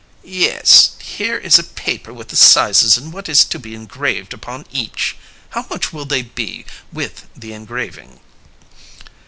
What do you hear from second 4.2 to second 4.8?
upon